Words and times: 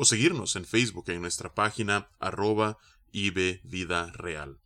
o 0.00 0.04
seguirnos 0.04 0.54
en 0.54 0.64
Facebook 0.64 1.10
en 1.10 1.20
nuestra 1.20 1.54
página 1.54 2.08
arroba 2.20 2.78
Vida 3.12 4.12
Real. 4.12 4.60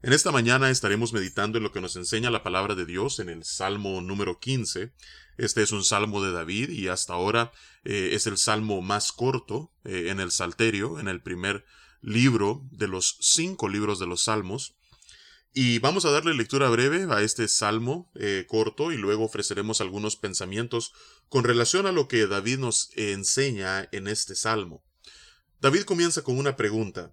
En 0.00 0.14
esta 0.14 0.32
mañana 0.32 0.70
estaremos 0.70 1.12
meditando 1.12 1.58
en 1.58 1.64
lo 1.64 1.72
que 1.72 1.82
nos 1.82 1.94
enseña 1.94 2.30
la 2.30 2.42
palabra 2.42 2.74
de 2.74 2.86
Dios 2.86 3.18
en 3.18 3.28
el 3.28 3.44
Salmo 3.44 4.00
número 4.00 4.40
15. 4.40 4.90
Este 5.36 5.62
es 5.62 5.72
un 5.72 5.84
salmo 5.84 6.24
de 6.24 6.32
David 6.32 6.70
y 6.70 6.88
hasta 6.88 7.12
ahora 7.12 7.52
eh, 7.84 8.10
es 8.14 8.26
el 8.26 8.38
salmo 8.38 8.80
más 8.80 9.12
corto 9.12 9.70
eh, 9.84 10.06
en 10.08 10.20
el 10.20 10.30
Salterio, 10.30 10.98
en 10.98 11.06
el 11.06 11.20
primer 11.20 11.66
libro 12.00 12.66
de 12.70 12.88
los 12.88 13.18
cinco 13.20 13.68
libros 13.68 13.98
de 13.98 14.06
los 14.06 14.22
salmos. 14.22 14.74
Y 15.54 15.80
vamos 15.80 16.06
a 16.06 16.10
darle 16.10 16.32
lectura 16.32 16.70
breve 16.70 17.06
a 17.12 17.20
este 17.20 17.46
salmo 17.46 18.10
eh, 18.14 18.46
corto 18.48 18.90
y 18.90 18.96
luego 18.96 19.24
ofreceremos 19.24 19.82
algunos 19.82 20.16
pensamientos 20.16 20.92
con 21.28 21.44
relación 21.44 21.86
a 21.86 21.92
lo 21.92 22.08
que 22.08 22.26
David 22.26 22.58
nos 22.58 22.90
enseña 22.96 23.86
en 23.92 24.08
este 24.08 24.34
salmo. 24.34 24.82
David 25.60 25.82
comienza 25.82 26.22
con 26.22 26.38
una 26.38 26.56
pregunta. 26.56 27.12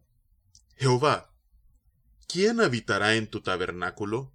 Jehová, 0.78 1.34
¿quién 2.28 2.62
habitará 2.62 3.16
en 3.16 3.28
tu 3.28 3.42
tabernáculo? 3.42 4.34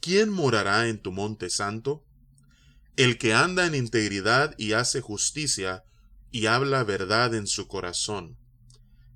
¿Quién 0.00 0.30
morará 0.30 0.88
en 0.88 1.00
tu 1.00 1.12
monte 1.12 1.50
santo? 1.50 2.04
El 2.96 3.16
que 3.16 3.32
anda 3.32 3.64
en 3.64 3.76
integridad 3.76 4.56
y 4.58 4.72
hace 4.72 5.00
justicia 5.00 5.84
y 6.32 6.46
habla 6.46 6.82
verdad 6.82 7.34
en 7.36 7.46
su 7.46 7.68
corazón. 7.68 8.36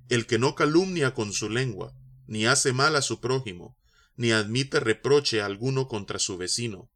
El 0.07 0.25
que 0.25 0.39
no 0.39 0.55
calumnia 0.55 1.13
con 1.13 1.33
su 1.33 1.49
lengua, 1.49 1.93
ni 2.27 2.45
hace 2.45 2.71
mal 2.71 2.95
a 2.95 3.01
su 3.01 3.19
prójimo, 3.19 3.75
ni 4.15 4.31
admite 4.31 4.79
reproche 4.79 5.41
alguno 5.41 5.87
contra 5.87 6.19
su 6.19 6.37
vecino. 6.37 6.91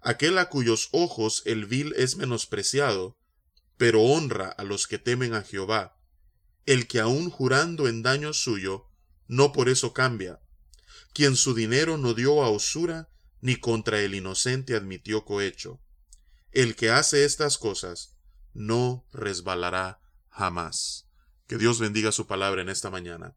Aquel 0.00 0.38
a 0.38 0.48
cuyos 0.48 0.88
ojos 0.92 1.42
el 1.44 1.66
vil 1.66 1.94
es 1.96 2.16
menospreciado, 2.16 3.18
pero 3.76 4.02
honra 4.02 4.48
a 4.48 4.64
los 4.64 4.86
que 4.86 4.98
temen 4.98 5.34
a 5.34 5.42
Jehová, 5.42 5.98
el 6.66 6.86
que 6.86 7.00
aun 7.00 7.30
jurando 7.30 7.88
en 7.88 8.02
daño 8.02 8.32
suyo, 8.32 8.88
no 9.28 9.52
por 9.52 9.68
eso 9.68 9.92
cambia, 9.92 10.40
quien 11.12 11.36
su 11.36 11.54
dinero 11.54 11.98
no 11.98 12.14
dio 12.14 12.42
a 12.42 12.50
usura, 12.50 13.08
ni 13.40 13.56
contra 13.56 14.00
el 14.00 14.14
inocente 14.14 14.74
admitió 14.76 15.24
cohecho. 15.24 15.80
El 16.52 16.76
que 16.76 16.90
hace 16.90 17.24
estas 17.24 17.58
cosas, 17.58 18.16
no 18.54 19.06
resbalará 19.12 20.00
jamás. 20.28 21.08
Que 21.46 21.58
Dios 21.58 21.80
bendiga 21.80 22.12
su 22.12 22.26
palabra 22.26 22.62
en 22.62 22.68
esta 22.68 22.90
mañana. 22.90 23.36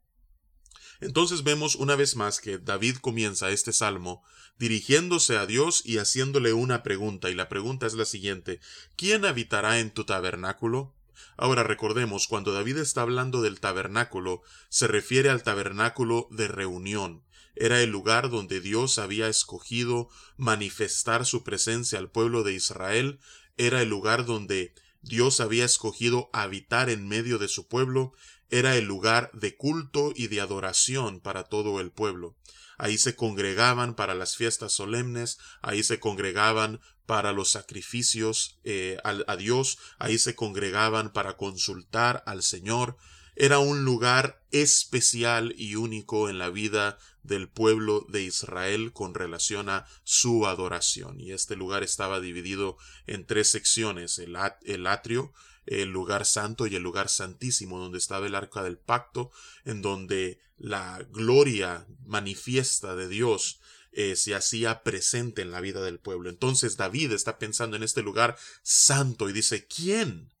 Entonces 1.00 1.42
vemos 1.42 1.74
una 1.74 1.96
vez 1.96 2.16
más 2.16 2.40
que 2.40 2.58
David 2.58 2.96
comienza 2.96 3.50
este 3.50 3.72
salmo 3.72 4.22
dirigiéndose 4.58 5.36
a 5.36 5.46
Dios 5.46 5.82
y 5.84 5.98
haciéndole 5.98 6.52
una 6.52 6.82
pregunta, 6.82 7.30
y 7.30 7.34
la 7.34 7.48
pregunta 7.48 7.86
es 7.86 7.94
la 7.94 8.04
siguiente 8.04 8.60
¿Quién 8.96 9.24
habitará 9.24 9.78
en 9.78 9.90
tu 9.90 10.04
tabernáculo? 10.04 10.94
Ahora 11.36 11.62
recordemos, 11.62 12.28
cuando 12.28 12.52
David 12.52 12.78
está 12.78 13.02
hablando 13.02 13.42
del 13.42 13.60
tabernáculo, 13.60 14.42
se 14.68 14.86
refiere 14.86 15.28
al 15.28 15.42
tabernáculo 15.42 16.28
de 16.30 16.48
reunión. 16.48 17.22
Era 17.54 17.82
el 17.82 17.90
lugar 17.90 18.30
donde 18.30 18.60
Dios 18.60 18.98
había 18.98 19.28
escogido 19.28 20.08
manifestar 20.36 21.24
su 21.24 21.42
presencia 21.42 21.98
al 21.98 22.10
pueblo 22.10 22.42
de 22.42 22.52
Israel, 22.54 23.18
era 23.56 23.80
el 23.80 23.88
lugar 23.88 24.26
donde 24.26 24.74
Dios 25.00 25.40
había 25.40 25.64
escogido 25.64 26.28
habitar 26.32 26.90
en 26.90 27.08
medio 27.08 27.38
de 27.38 27.48
su 27.48 27.66
pueblo, 27.68 28.12
era 28.50 28.76
el 28.76 28.84
lugar 28.84 29.30
de 29.32 29.56
culto 29.56 30.12
y 30.14 30.28
de 30.28 30.40
adoración 30.40 31.20
para 31.20 31.44
todo 31.44 31.80
el 31.80 31.90
pueblo. 31.90 32.36
Ahí 32.78 32.98
se 32.98 33.16
congregaban 33.16 33.94
para 33.94 34.14
las 34.14 34.36
fiestas 34.36 34.72
solemnes, 34.72 35.38
ahí 35.62 35.82
se 35.82 35.98
congregaban 35.98 36.80
para 37.06 37.32
los 37.32 37.50
sacrificios 37.50 38.58
eh, 38.64 38.98
a 39.04 39.36
Dios, 39.36 39.78
ahí 39.98 40.18
se 40.18 40.34
congregaban 40.34 41.12
para 41.12 41.36
consultar 41.36 42.22
al 42.26 42.42
Señor. 42.42 42.96
Era 43.36 43.58
un 43.58 43.84
lugar 43.84 44.42
especial 44.50 45.54
y 45.58 45.76
único 45.76 46.28
en 46.30 46.38
la 46.38 46.48
vida 46.48 46.98
del 47.22 47.48
pueblo 47.48 48.06
de 48.08 48.22
Israel 48.22 48.92
con 48.92 49.14
relación 49.14 49.68
a 49.68 49.86
su 50.04 50.46
adoración. 50.46 51.20
Y 51.20 51.32
este 51.32 51.54
lugar 51.54 51.82
estaba 51.82 52.20
dividido 52.20 52.78
en 53.06 53.26
tres 53.26 53.48
secciones, 53.50 54.18
el, 54.18 54.36
el 54.62 54.86
atrio, 54.86 55.34
el 55.66 55.90
lugar 55.90 56.24
santo 56.24 56.66
y 56.66 56.76
el 56.76 56.82
lugar 56.82 57.08
santísimo, 57.08 57.78
donde 57.78 57.98
estaba 57.98 58.26
el 58.26 58.34
arca 58.34 58.62
del 58.62 58.78
pacto, 58.78 59.30
en 59.64 59.82
donde 59.82 60.38
la 60.56 61.06
gloria 61.10 61.86
manifiesta 62.06 62.96
de 62.96 63.08
Dios 63.08 63.60
eh, 63.92 64.16
se 64.16 64.34
hacía 64.34 64.82
presente 64.82 65.42
en 65.42 65.50
la 65.50 65.60
vida 65.60 65.82
del 65.82 65.98
pueblo. 65.98 66.30
Entonces 66.30 66.76
David 66.76 67.12
está 67.12 67.38
pensando 67.38 67.76
en 67.76 67.82
este 67.82 68.02
lugar 68.02 68.36
santo 68.62 69.28
y 69.28 69.32
dice, 69.32 69.66
¿quién? 69.66 70.32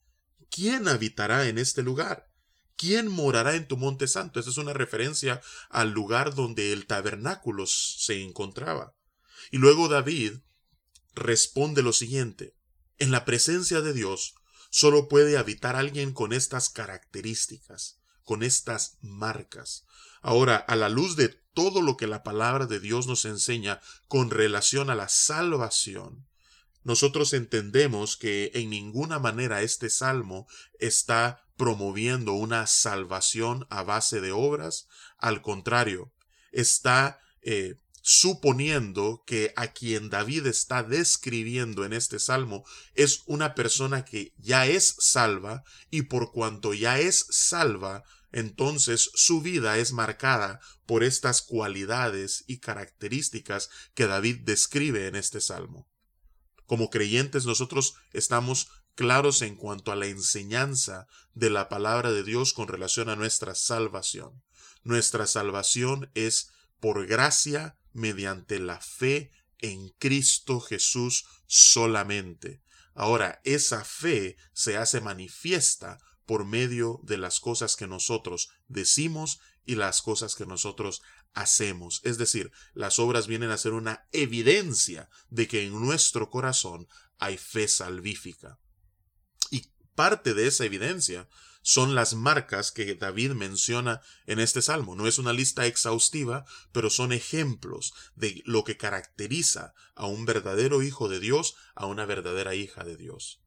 ¿Quién 0.50 0.88
habitará 0.88 1.48
en 1.48 1.58
este 1.58 1.82
lugar? 1.82 2.25
¿Quién 2.76 3.08
morará 3.08 3.54
en 3.54 3.66
tu 3.66 3.76
monte 3.76 4.06
santo? 4.06 4.38
Esa 4.38 4.50
es 4.50 4.58
una 4.58 4.72
referencia 4.72 5.40
al 5.70 5.92
lugar 5.92 6.34
donde 6.34 6.72
el 6.72 6.86
tabernáculo 6.86 7.66
se 7.66 8.22
encontraba. 8.22 8.94
Y 9.50 9.58
luego 9.58 9.88
David 9.88 10.34
responde 11.14 11.82
lo 11.82 11.92
siguiente, 11.92 12.54
en 12.98 13.10
la 13.10 13.24
presencia 13.24 13.80
de 13.80 13.92
Dios 13.92 14.34
Solo 14.70 15.08
puede 15.08 15.38
habitar 15.38 15.76
alguien 15.76 16.12
con 16.12 16.34
estas 16.34 16.68
características, 16.68 17.98
con 18.24 18.42
estas 18.42 18.98
marcas. 19.00 19.86
Ahora, 20.20 20.56
a 20.56 20.76
la 20.76 20.90
luz 20.90 21.16
de 21.16 21.28
todo 21.54 21.80
lo 21.80 21.96
que 21.96 22.06
la 22.06 22.22
palabra 22.22 22.66
de 22.66 22.80
Dios 22.80 23.06
nos 23.06 23.24
enseña 23.24 23.80
con 24.08 24.30
relación 24.30 24.90
a 24.90 24.94
la 24.94 25.08
salvación, 25.08 26.26
nosotros 26.86 27.32
entendemos 27.32 28.16
que 28.16 28.52
en 28.54 28.70
ninguna 28.70 29.18
manera 29.18 29.62
este 29.62 29.90
salmo 29.90 30.46
está 30.78 31.42
promoviendo 31.56 32.34
una 32.34 32.68
salvación 32.68 33.66
a 33.70 33.82
base 33.82 34.20
de 34.20 34.30
obras, 34.30 34.86
al 35.18 35.42
contrario, 35.42 36.12
está 36.52 37.18
eh, 37.42 37.74
suponiendo 38.02 39.24
que 39.26 39.52
a 39.56 39.72
quien 39.72 40.10
David 40.10 40.46
está 40.46 40.84
describiendo 40.84 41.84
en 41.84 41.92
este 41.92 42.20
salmo 42.20 42.64
es 42.94 43.24
una 43.26 43.56
persona 43.56 44.04
que 44.04 44.32
ya 44.38 44.66
es 44.66 44.94
salva 45.00 45.64
y 45.90 46.02
por 46.02 46.30
cuanto 46.30 46.72
ya 46.72 47.00
es 47.00 47.26
salva, 47.30 48.04
entonces 48.30 49.10
su 49.12 49.42
vida 49.42 49.76
es 49.78 49.92
marcada 49.92 50.60
por 50.86 51.02
estas 51.02 51.42
cualidades 51.42 52.44
y 52.46 52.58
características 52.58 53.70
que 53.94 54.06
David 54.06 54.42
describe 54.44 55.08
en 55.08 55.16
este 55.16 55.40
salmo. 55.40 55.88
Como 56.66 56.90
creyentes 56.90 57.46
nosotros 57.46 57.94
estamos 58.12 58.68
claros 58.94 59.42
en 59.42 59.56
cuanto 59.56 59.92
a 59.92 59.96
la 59.96 60.06
enseñanza 60.06 61.06
de 61.34 61.50
la 61.50 61.68
palabra 61.68 62.10
de 62.10 62.24
Dios 62.24 62.52
con 62.52 62.68
relación 62.68 63.08
a 63.08 63.16
nuestra 63.16 63.54
salvación. 63.54 64.42
Nuestra 64.82 65.26
salvación 65.26 66.10
es 66.14 66.50
por 66.80 67.06
gracia 67.06 67.76
mediante 67.92 68.58
la 68.58 68.80
fe 68.80 69.30
en 69.58 69.90
Cristo 69.98 70.60
Jesús 70.60 71.26
solamente. 71.46 72.62
Ahora, 72.94 73.40
esa 73.44 73.84
fe 73.84 74.36
se 74.52 74.76
hace 74.76 75.00
manifiesta 75.00 75.98
por 76.26 76.44
medio 76.44 77.00
de 77.02 77.16
las 77.16 77.40
cosas 77.40 77.76
que 77.76 77.86
nosotros 77.86 78.50
decimos 78.68 79.40
y 79.64 79.76
las 79.76 80.02
cosas 80.02 80.34
que 80.34 80.46
nosotros 80.46 81.02
hacemos. 81.34 82.00
Es 82.04 82.18
decir, 82.18 82.52
las 82.74 82.98
obras 82.98 83.26
vienen 83.26 83.50
a 83.50 83.58
ser 83.58 83.72
una 83.72 84.06
evidencia 84.12 85.08
de 85.30 85.48
que 85.48 85.64
en 85.64 85.80
nuestro 85.80 86.30
corazón 86.30 86.88
hay 87.18 87.38
fe 87.38 87.68
salvífica. 87.68 88.58
Y 89.50 89.70
parte 89.94 90.34
de 90.34 90.46
esa 90.46 90.64
evidencia 90.64 91.28
son 91.62 91.96
las 91.96 92.14
marcas 92.14 92.70
que 92.70 92.94
David 92.94 93.32
menciona 93.32 94.00
en 94.26 94.38
este 94.38 94.62
salmo. 94.62 94.94
No 94.94 95.08
es 95.08 95.18
una 95.18 95.32
lista 95.32 95.66
exhaustiva, 95.66 96.46
pero 96.70 96.90
son 96.90 97.12
ejemplos 97.12 97.92
de 98.14 98.40
lo 98.46 98.62
que 98.62 98.76
caracteriza 98.76 99.74
a 99.96 100.06
un 100.06 100.26
verdadero 100.26 100.82
hijo 100.82 101.08
de 101.08 101.18
Dios, 101.18 101.56
a 101.74 101.86
una 101.86 102.06
verdadera 102.06 102.54
hija 102.54 102.84
de 102.84 102.96
Dios. 102.96 103.40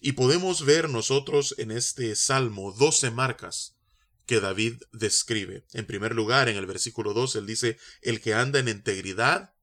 Y 0.00 0.12
podemos 0.12 0.64
ver 0.64 0.88
nosotros 0.88 1.54
en 1.58 1.70
este 1.70 2.16
salmo 2.16 2.72
doce 2.72 3.10
marcas 3.10 3.76
que 4.24 4.40
David 4.40 4.82
describe. 4.92 5.66
En 5.72 5.86
primer 5.86 6.14
lugar, 6.14 6.48
en 6.48 6.56
el 6.56 6.66
versículo 6.66 7.12
2, 7.12 7.36
él 7.36 7.46
dice, 7.46 7.78
el 8.00 8.20
que 8.20 8.32
anda 8.32 8.58
en 8.58 8.68
integridad. 8.68 9.54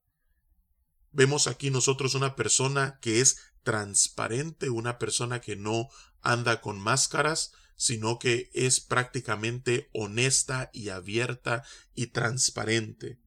Vemos 1.11 1.47
aquí 1.47 1.71
nosotros 1.71 2.13
una 2.13 2.35
persona 2.35 2.99
que 3.01 3.19
es 3.19 3.37
transparente, 3.63 4.69
una 4.69 4.99
persona 4.99 5.41
que 5.41 5.55
no 5.55 5.89
anda 6.21 6.61
con 6.61 6.79
máscaras, 6.79 7.53
sino 7.75 8.19
que 8.19 8.51
es 8.53 8.79
prácticamente 8.79 9.89
honesta 9.93 10.69
y 10.73 10.89
abierta 10.89 11.63
y 11.95 12.07
transparente. 12.07 13.19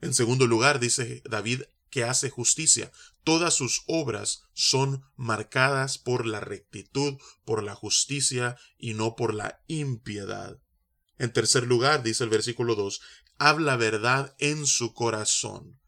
En 0.00 0.14
segundo 0.14 0.46
lugar, 0.46 0.80
dice 0.80 1.22
David 1.28 1.62
que 1.90 2.04
hace 2.04 2.30
justicia. 2.30 2.90
Todas 3.24 3.54
sus 3.54 3.82
obras 3.86 4.44
son 4.54 5.04
marcadas 5.16 5.98
por 5.98 6.26
la 6.26 6.40
rectitud, 6.40 7.18
por 7.44 7.62
la 7.62 7.74
justicia 7.74 8.56
y 8.78 8.94
no 8.94 9.16
por 9.16 9.34
la 9.34 9.62
impiedad. 9.66 10.58
En 11.18 11.32
tercer 11.32 11.66
lugar, 11.66 12.02
dice 12.02 12.24
el 12.24 12.30
versículo 12.30 12.74
2, 12.74 13.00
habla 13.38 13.76
verdad 13.76 14.34
en 14.38 14.66
su 14.66 14.94
corazón. 14.94 15.78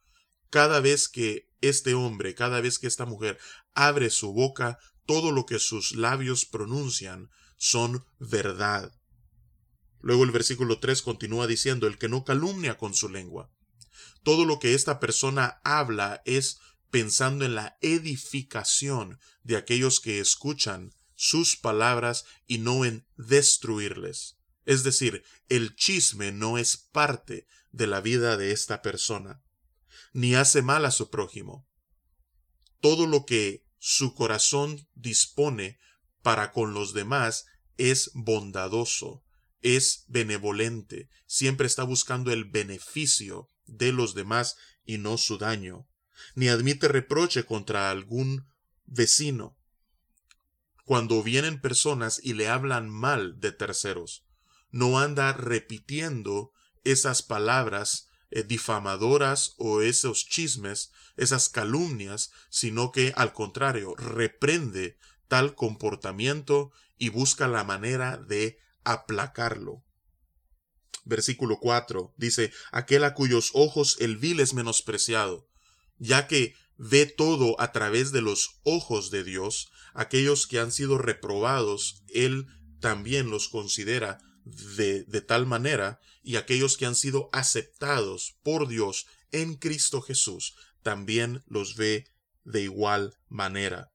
Cada 0.50 0.80
vez 0.80 1.08
que 1.08 1.48
este 1.62 1.94
hombre, 1.94 2.34
cada 2.34 2.60
vez 2.60 2.78
que 2.78 2.86
esta 2.86 3.06
mujer 3.06 3.38
abre 3.72 4.10
su 4.10 4.32
boca, 4.32 4.78
todo 5.06 5.32
lo 5.32 5.46
que 5.46 5.58
sus 5.58 5.92
labios 5.92 6.44
pronuncian 6.44 7.30
son 7.56 8.04
verdad. 8.18 8.92
Luego 10.00 10.24
el 10.24 10.32
versículo 10.32 10.80
3 10.80 11.00
continúa 11.00 11.46
diciendo, 11.46 11.86
el 11.86 11.96
que 11.96 12.08
no 12.08 12.24
calumnia 12.24 12.76
con 12.76 12.92
su 12.92 13.08
lengua. 13.08 13.50
Todo 14.22 14.44
lo 14.44 14.58
que 14.58 14.74
esta 14.74 15.00
persona 15.00 15.60
habla 15.64 16.22
es 16.24 16.58
pensando 16.90 17.44
en 17.44 17.54
la 17.54 17.78
edificación 17.80 19.18
de 19.42 19.56
aquellos 19.56 20.00
que 20.00 20.20
escuchan 20.20 20.92
sus 21.14 21.56
palabras 21.56 22.24
y 22.46 22.58
no 22.58 22.84
en 22.84 23.06
destruirles. 23.16 24.38
Es 24.64 24.84
decir, 24.84 25.24
el 25.48 25.74
chisme 25.74 26.32
no 26.32 26.58
es 26.58 26.76
parte 26.76 27.46
de 27.70 27.86
la 27.86 28.00
vida 28.00 28.36
de 28.36 28.52
esta 28.52 28.82
persona, 28.82 29.42
ni 30.12 30.34
hace 30.34 30.62
mal 30.62 30.84
a 30.84 30.90
su 30.90 31.10
prójimo. 31.10 31.66
Todo 32.80 33.06
lo 33.06 33.24
que 33.24 33.64
su 33.78 34.14
corazón 34.14 34.88
dispone 34.94 35.78
para 36.22 36.52
con 36.52 36.74
los 36.74 36.92
demás 36.92 37.46
es 37.78 38.10
bondadoso, 38.14 39.24
es 39.60 40.04
benevolente, 40.08 41.08
siempre 41.26 41.66
está 41.66 41.84
buscando 41.84 42.32
el 42.32 42.44
beneficio 42.44 43.51
de 43.66 43.92
los 43.92 44.14
demás 44.14 44.56
y 44.84 44.98
no 44.98 45.18
su 45.18 45.38
daño, 45.38 45.86
ni 46.34 46.48
admite 46.48 46.88
reproche 46.88 47.44
contra 47.44 47.90
algún 47.90 48.46
vecino. 48.86 49.56
Cuando 50.84 51.22
vienen 51.22 51.60
personas 51.60 52.20
y 52.22 52.34
le 52.34 52.48
hablan 52.48 52.90
mal 52.90 53.38
de 53.40 53.52
terceros, 53.52 54.24
no 54.70 54.98
anda 54.98 55.32
repitiendo 55.32 56.52
esas 56.84 57.22
palabras 57.22 58.08
eh, 58.30 58.42
difamadoras 58.42 59.54
o 59.58 59.82
esos 59.82 60.26
chismes, 60.26 60.90
esas 61.16 61.48
calumnias, 61.48 62.32
sino 62.48 62.90
que 62.90 63.12
al 63.16 63.32
contrario 63.32 63.94
reprende 63.94 64.96
tal 65.28 65.54
comportamiento 65.54 66.72
y 66.98 67.10
busca 67.10 67.46
la 67.48 67.64
manera 67.64 68.16
de 68.16 68.58
aplacarlo. 68.84 69.84
Versículo 71.04 71.58
4 71.58 72.14
dice, 72.16 72.52
aquel 72.70 73.04
a 73.04 73.14
cuyos 73.14 73.50
ojos 73.54 73.96
el 74.00 74.16
vil 74.16 74.40
es 74.40 74.54
menospreciado, 74.54 75.48
ya 75.98 76.28
que 76.28 76.54
ve 76.76 77.06
todo 77.06 77.60
a 77.60 77.72
través 77.72 78.12
de 78.12 78.22
los 78.22 78.60
ojos 78.62 79.10
de 79.10 79.24
Dios, 79.24 79.70
aquellos 79.94 80.46
que 80.46 80.58
han 80.58 80.72
sido 80.72 80.98
reprobados, 80.98 82.02
Él 82.08 82.46
también 82.80 83.30
los 83.30 83.48
considera 83.48 84.18
de, 84.44 85.04
de 85.04 85.20
tal 85.20 85.46
manera, 85.46 86.00
y 86.22 86.36
aquellos 86.36 86.76
que 86.76 86.86
han 86.86 86.94
sido 86.94 87.28
aceptados 87.32 88.36
por 88.42 88.68
Dios 88.68 89.06
en 89.32 89.54
Cristo 89.54 90.02
Jesús, 90.02 90.54
también 90.82 91.42
los 91.46 91.76
ve 91.76 92.06
de 92.44 92.62
igual 92.62 93.14
manera. 93.28 93.92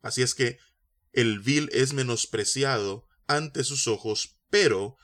Así 0.00 0.22
es 0.22 0.34
que 0.34 0.58
el 1.12 1.40
vil 1.40 1.68
es 1.72 1.92
menospreciado 1.92 3.06
ante 3.26 3.64
sus 3.64 3.88
ojos, 3.88 4.38
pero 4.50 4.96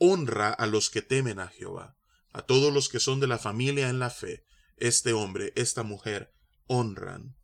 honra 0.00 0.50
a 0.50 0.66
los 0.66 0.88
que 0.88 1.02
temen 1.02 1.38
a 1.38 1.48
Jehová, 1.48 1.94
a 2.32 2.42
todos 2.42 2.72
los 2.72 2.88
que 2.88 2.98
son 2.98 3.20
de 3.20 3.26
la 3.26 3.38
familia 3.38 3.90
en 3.90 3.98
la 3.98 4.08
fe, 4.08 4.44
este 4.78 5.12
hombre, 5.12 5.52
esta 5.56 5.82
mujer, 5.82 6.32
honran. 6.66 7.36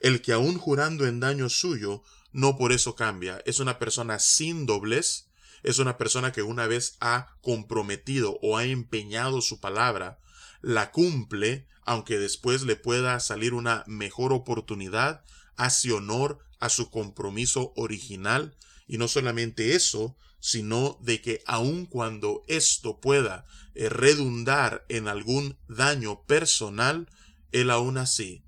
El 0.00 0.22
que 0.22 0.32
aun 0.32 0.56
jurando 0.56 1.06
en 1.06 1.20
daño 1.20 1.50
suyo, 1.50 2.02
no 2.32 2.56
por 2.56 2.72
eso 2.72 2.94
cambia, 2.94 3.42
es 3.44 3.60
una 3.60 3.78
persona 3.78 4.18
sin 4.18 4.64
doblez, 4.64 5.28
es 5.62 5.78
una 5.78 5.98
persona 5.98 6.32
que 6.32 6.42
una 6.42 6.66
vez 6.66 6.96
ha 7.00 7.36
comprometido 7.42 8.38
o 8.42 8.56
ha 8.56 8.64
empeñado 8.64 9.42
su 9.42 9.60
palabra, 9.60 10.18
la 10.62 10.90
cumple, 10.92 11.66
aunque 11.84 12.18
después 12.18 12.62
le 12.62 12.76
pueda 12.76 13.20
salir 13.20 13.52
una 13.52 13.84
mejor 13.86 14.32
oportunidad, 14.32 15.24
hace 15.56 15.92
honor 15.92 16.38
a 16.58 16.70
su 16.70 16.90
compromiso 16.90 17.74
original, 17.76 18.56
y 18.88 18.98
no 18.98 19.06
solamente 19.06 19.76
eso, 19.76 20.16
sino 20.40 20.98
de 21.02 21.20
que 21.20 21.42
aun 21.46 21.86
cuando 21.86 22.42
esto 22.48 23.00
pueda 23.00 23.44
eh, 23.74 23.88
redundar 23.88 24.84
en 24.88 25.06
algún 25.06 25.58
daño 25.68 26.24
personal, 26.24 27.08
él 27.52 27.70
aún 27.70 27.98
así 27.98 28.44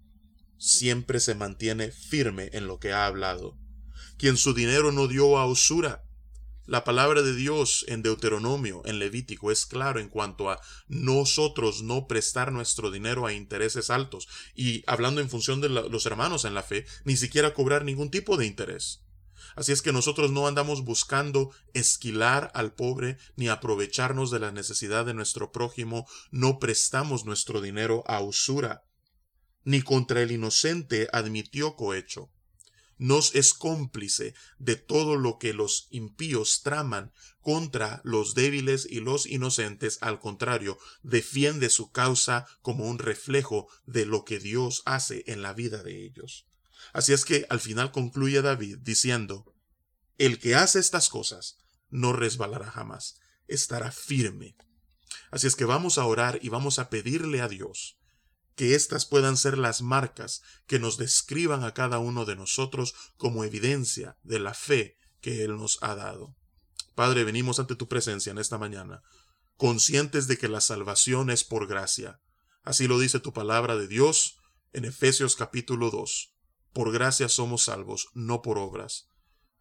siempre 0.57 1.21
se 1.21 1.35
mantiene 1.35 1.91
firme 1.91 2.51
en 2.53 2.67
lo 2.67 2.79
que 2.79 2.93
ha 2.93 3.07
hablado. 3.07 3.57
Quien 4.19 4.37
su 4.37 4.55
dinero 4.55 4.93
no 4.93 5.09
dio 5.09 5.39
a 5.39 5.47
usura. 5.47 6.05
La 6.67 6.85
palabra 6.85 7.23
de 7.23 7.35
Dios 7.35 7.85
en 7.89 8.03
Deuteronomio, 8.03 8.83
en 8.85 8.99
Levítico, 8.99 9.51
es 9.51 9.67
claro 9.67 9.99
en 9.99 10.09
cuanto 10.09 10.51
a 10.51 10.61
nosotros 10.87 11.83
no 11.83 12.07
prestar 12.07 12.53
nuestro 12.53 12.91
dinero 12.91 13.27
a 13.27 13.33
intereses 13.33 13.91
altos 13.91 14.29
y 14.55 14.85
hablando 14.87 15.21
en 15.21 15.31
función 15.31 15.61
de 15.61 15.69
los 15.69 16.07
hermanos 16.07 16.45
en 16.45 16.55
la 16.55 16.63
fe, 16.63 16.87
ni 17.05 17.17
siquiera 17.17 17.55
cobrar 17.55 17.85
ningún 17.85 18.11
tipo 18.11 18.37
de 18.37 18.47
interés. 18.47 19.03
Así 19.57 19.73
es 19.73 19.83
que 19.83 19.93
nosotros 19.93 20.31
no 20.31 20.47
andamos 20.47 20.85
buscando 20.85 21.51
esquilar 21.75 22.51
al 22.55 22.75
pobre 22.75 23.19
ni 23.37 23.49
aprovecharnos 23.49 24.31
de 24.31 24.41
la 24.41 24.53
necesidad 24.53 25.07
de 25.07 25.15
nuestro 25.15 25.53
prójimo, 25.53 26.07
no 26.31 26.59
prestamos 26.59 27.25
nuestro 27.25 27.61
dinero 27.61 28.05
a 28.07 28.21
usura, 28.21 28.85
ni 29.65 29.83
contra 29.83 30.23
el 30.23 30.33
inocente 30.33 31.09
admitió 31.13 31.77
cohecho. 31.77 32.31
Nos 32.99 33.35
es 33.35 33.55
cómplice 33.55 34.35
de 34.59 34.77
todo 34.77 35.17
lo 35.17 35.39
que 35.39 35.55
los 35.55 35.89
impíos 35.91 36.61
traman 36.63 37.15
contra 37.41 38.03
los 38.05 38.35
débiles 38.35 38.87
y 38.91 39.01
los 39.01 39.25
inocentes, 39.25 39.97
al 40.03 40.21
contrario, 40.21 40.79
defiende 41.03 41.71
su 41.71 41.91
causa 41.93 42.47
como 42.61 42.85
un 42.85 42.99
reflejo 42.99 43.69
de 43.87 44.05
lo 44.05 44.27
que 44.27 44.39
Dios 44.39 44.83
hace 44.85 45.25
en 45.29 45.41
la 45.41 45.55
vida 45.55 45.83
de 45.83 46.05
ellos. 46.05 46.50
Así 46.93 47.13
es 47.13 47.25
que 47.25 47.47
al 47.51 47.61
final 47.61 47.93
concluye 47.93 48.43
David 48.43 48.79
diciendo, 48.81 49.55
El 50.19 50.39
que 50.39 50.55
hace 50.55 50.79
estas 50.79 51.09
cosas 51.09 51.59
no 51.89 52.13
resbalará 52.13 52.71
jamás, 52.71 53.21
estará 53.47 53.91
firme. 53.93 54.57
Así 55.31 55.47
es 55.47 55.57
que 55.57 55.65
vamos 55.65 55.99
a 55.99 56.05
orar 56.05 56.39
y 56.43 56.49
vamos 56.49 56.79
a 56.79 56.91
pedirle 56.91 57.41
a 57.41 57.49
Dios 57.49 57.99
que 58.57 58.75
éstas 58.75 59.07
puedan 59.07 59.37
ser 59.37 59.57
las 59.57 59.81
marcas 59.81 60.43
que 60.67 60.79
nos 60.79 60.99
describan 60.99 61.65
a 61.65 61.73
cada 61.73 61.99
uno 61.99 62.25
de 62.25 62.37
nosotros 62.37 62.95
como 63.17 63.45
evidencia 63.45 64.19
de 64.23 64.39
la 64.39 64.55
fe 64.55 64.99
que 65.21 65.45
Él 65.45 65.57
nos 65.57 65.79
ha 65.83 65.95
dado. 65.95 66.37
Padre, 66.95 67.25
venimos 67.25 67.59
ante 67.59 67.77
tu 67.77 67.89
presencia 67.89 68.31
en 68.31 68.39
esta 68.39 68.59
mañana, 68.59 69.03
conscientes 69.57 70.27
de 70.27 70.37
que 70.37 70.49
la 70.49 70.61
salvación 70.61 71.31
es 71.31 71.45
por 71.45 71.67
gracia. 71.69 72.21
Así 72.63 72.87
lo 72.87 72.99
dice 72.99 73.21
tu 73.21 73.33
palabra 73.33 73.77
de 73.77 73.89
Dios 73.89 74.37
en 74.73 74.85
Efesios 74.85 75.37
capítulo 75.37 75.91
2 75.91 76.30
por 76.73 76.93
gracia 76.93 77.29
somos 77.29 77.65
salvos, 77.65 78.09
no 78.15 78.43
por 78.43 78.59
obras. 78.59 79.09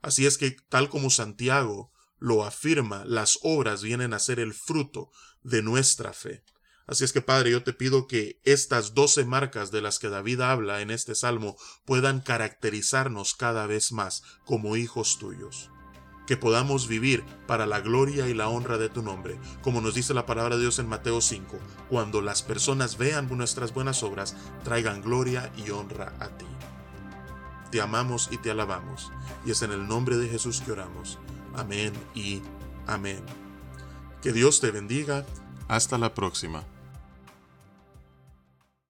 Así 0.02 0.26
es 0.26 0.38
que, 0.38 0.52
tal 0.70 0.90
como 0.90 1.10
Santiago 1.10 1.92
lo 2.18 2.44
afirma, 2.44 3.06
las 3.06 3.40
obras 3.44 3.82
vienen 3.82 4.14
a 4.14 4.20
ser 4.20 4.40
el 4.40 4.54
fruto 4.54 5.12
de 5.42 5.62
nuestra 5.62 6.14
fe. 6.14 6.44
Así 6.90 7.04
es 7.04 7.14
que, 7.14 7.22
Padre, 7.22 7.52
yo 7.52 7.64
te 7.64 7.72
pido 7.72 8.08
que 8.08 8.42
estas 8.44 8.96
doce 8.96 9.24
marcas 9.24 9.70
de 9.72 9.82
las 9.82 10.00
que 10.00 10.10
David 10.10 10.42
habla 10.42 10.82
en 10.82 10.90
este 10.90 11.14
salmo 11.14 11.56
puedan 11.86 12.20
caracterizarnos 12.20 13.36
cada 13.36 13.68
vez 13.68 13.92
más 13.92 14.24
como 14.44 14.76
hijos 14.76 15.20
tuyos. 15.20 15.70
Que 16.26 16.36
podamos 16.36 16.88
vivir 16.88 17.24
para 17.48 17.68
la 17.68 17.80
gloria 17.82 18.28
y 18.28 18.34
la 18.34 18.50
honra 18.50 18.78
de 18.78 18.90
tu 18.90 19.04
nombre, 19.04 19.40
como 19.62 19.82
nos 19.82 19.94
dice 19.94 20.14
la 20.14 20.26
palabra 20.26 20.56
de 20.56 20.62
Dios 20.62 20.80
en 20.80 20.88
Mateo 20.88 21.22
5, 21.22 21.60
cuando 21.90 22.22
las 22.22 22.42
personas 22.42 22.98
vean 22.98 23.30
nuestras 23.36 23.74
buenas 23.74 24.02
obras, 24.02 24.36
traigan 24.64 25.02
gloria 25.02 25.52
y 25.58 25.70
honra 25.70 26.16
a 26.20 26.30
ti. 26.38 26.46
Te 27.72 27.82
amamos 27.82 28.30
y 28.32 28.38
te 28.38 28.52
alabamos. 28.52 29.12
Y 29.46 29.52
es 29.52 29.62
en 29.62 29.72
el 29.72 29.88
nombre 29.88 30.18
de 30.18 30.28
Jesús 30.28 30.62
que 30.62 30.72
oramos. 30.72 31.20
Amén 31.56 31.94
y 32.16 32.42
amén. 32.88 33.24
Que 34.22 34.34
Dios 34.34 34.60
te 34.60 34.72
bendiga. 34.72 35.26
Hasta 35.68 35.98
la 35.98 36.14
próxima. 36.14 36.64